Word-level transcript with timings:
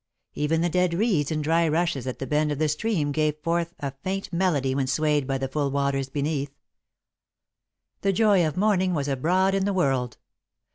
Even 0.33 0.61
the 0.61 0.67
dead 0.69 0.95
reeds 0.95 1.29
and 1.31 1.43
dry 1.43 1.69
rushes 1.69 2.07
at 2.07 2.17
the 2.17 2.25
bend 2.25 2.51
of 2.51 2.57
the 2.57 2.67
stream 2.67 3.11
gave 3.11 3.37
forth 3.37 3.75
a 3.81 3.91
faint 4.03 4.33
melody 4.33 4.73
when 4.73 4.87
swayed 4.87 5.27
by 5.27 5.37
the 5.37 5.47
full 5.47 5.69
waters 5.69 6.09
beneath. 6.09 6.57
The 8.01 8.11
joy 8.11 8.43
of 8.47 8.57
morning 8.57 8.95
was 8.95 9.07
abroad 9.07 9.53
in 9.53 9.65
the 9.65 9.73
world. 9.73 10.17